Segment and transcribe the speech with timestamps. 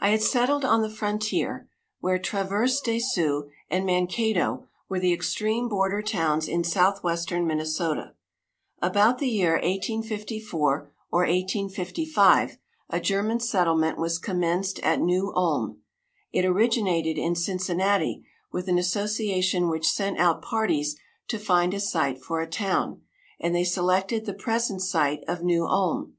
[0.00, 1.68] I had settled on the frontier,
[2.00, 8.14] where Traverse des Sioux and Mankato were the extreme border towns in southwestern Minnesota.
[8.80, 12.56] About the year 1854 or 1855
[12.88, 15.82] a German settlement was commenced at New Ulm.
[16.32, 20.96] It originated in Cincinnati, with an association which sent out parties
[21.28, 23.02] to find a site for a town,
[23.38, 26.14] and they selected the present site of New Ulm.